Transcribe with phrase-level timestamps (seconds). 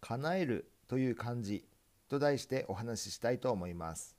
[0.00, 1.64] 叶えるという漢字
[2.08, 4.16] と題してお話ししたいと思います。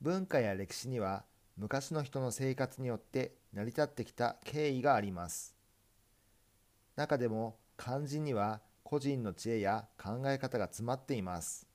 [0.00, 1.24] 文化や歴史には
[1.56, 5.56] 昔の人の生活によって成り立ってきた経緯があります。
[6.96, 11.66] 中でも漢字には個人の知恵や考え方が詰まっています。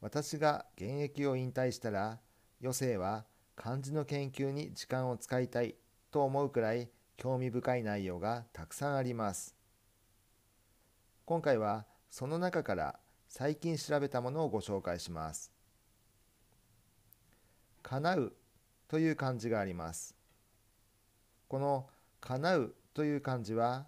[0.00, 2.20] 私が現役を引退したら
[2.62, 3.26] 余生は
[3.56, 5.74] 漢字の研究に時間を使いたい
[6.10, 9.59] と思うくらい興味深い内容がたくさんあります。
[11.30, 15.52] 今回はその中から最近調べたものをご紹介します。
[17.84, 18.32] 叶う
[18.88, 20.16] という漢字があります。
[21.46, 21.86] この
[22.20, 23.86] 叶うという漢字は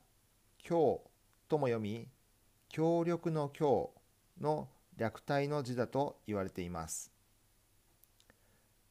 [0.63, 1.03] 強
[1.49, 2.07] とも読み
[2.69, 3.91] 協力の強
[4.41, 7.11] の略体の字だと言われています。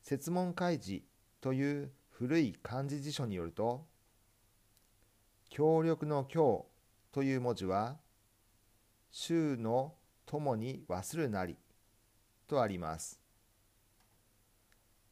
[0.01, 1.03] 説問開示
[1.39, 3.85] という古い漢字辞書によると
[5.49, 6.65] 協力の強
[7.13, 7.95] という文字は
[9.11, 9.93] 衆の
[10.25, 11.57] 友に忘るなり
[12.47, 13.19] とあります。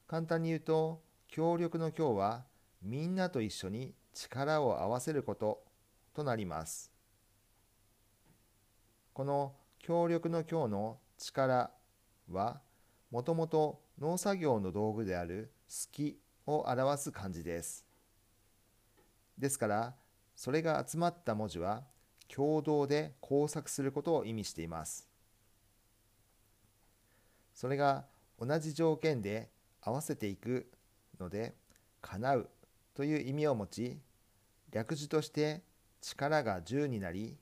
[0.08, 2.46] 簡単に言うと協力の強は
[2.82, 5.64] みんなと一緒に力を合わせること
[6.14, 6.92] となります。
[9.14, 11.72] この協力の強の力
[12.32, 12.62] は
[13.12, 17.86] もともと農作業の道具である「好き」を表す漢字です。
[19.38, 19.96] ですから
[20.36, 21.84] それが集まった文字は
[22.34, 25.08] 共同で工作することを意味しています。
[27.54, 28.06] それが
[28.40, 29.50] 同じ条件で
[29.82, 30.72] 合わせていく
[31.20, 31.56] ので
[32.02, 32.50] 叶う
[32.94, 34.00] という意味を持ち
[34.72, 35.62] 略字として
[36.00, 37.38] 力が10になり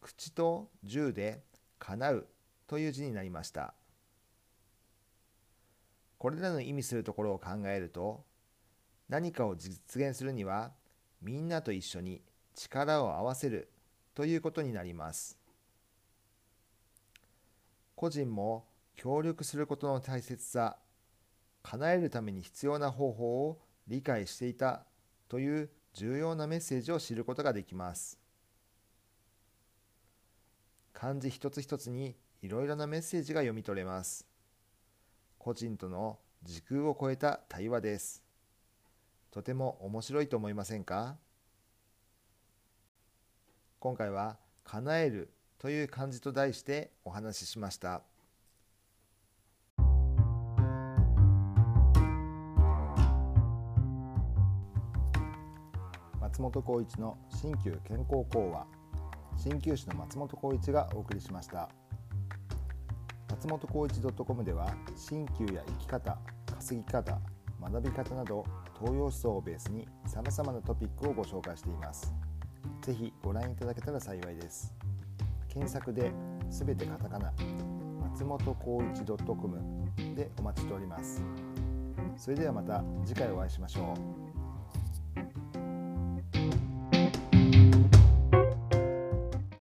[0.00, 1.42] 口と10で
[1.78, 2.26] 叶う
[2.66, 3.74] という字になりました。
[6.18, 8.24] これらの意味するところを考えると
[9.08, 10.72] 何かを実現するには
[11.22, 12.20] みんなと一緒に
[12.54, 13.70] 力を合わせる
[14.14, 15.38] ということになります。
[17.94, 18.66] 個人も
[18.96, 20.78] 協力することの大切さ
[21.62, 24.86] 叶えるために必要な方法を理解していた
[25.28, 28.18] という重要なメッセージを知ることができます。
[30.92, 34.26] 漢字一つ一つにいろいろなメッセージが読み取れます。
[35.38, 38.22] 個人との時空を超えた対話です。
[39.30, 41.16] とても面白いと思いませんか？
[43.80, 48.02] 今回は「叶える」という漢字と題してお話ししました。
[56.20, 58.66] 松本浩一の新旧健康講話。
[59.38, 61.70] 鍼灸師の松本浩一がお送りしました。
[63.30, 66.18] 松本浩一 .com では鍼灸や生き方
[66.54, 67.18] 稼ぎ方
[67.58, 68.44] 学び方など
[68.78, 72.29] 東洋思想をベースにさまざまなトピックをご紹介しています。
[72.82, 74.74] ぜひご覧いただけたら幸いです。
[75.48, 76.12] 検索で
[76.48, 77.32] 「全てカタカナ」
[78.12, 79.58] 松本浩一 .com
[80.14, 81.22] でお待ちしております。
[82.16, 83.94] それではまた次回お会いしましょ
[84.26, 84.29] う。